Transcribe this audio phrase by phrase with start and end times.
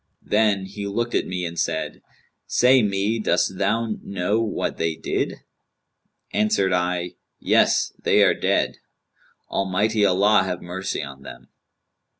[0.25, 2.01] Then he looked at me and said,
[2.47, 5.35] 'Say me, dost thou know what they did?'[FN#202]
[6.33, 8.77] Answered I, 'Yes, they are dead;
[9.47, 11.49] Almighty Allah have mercy on them!'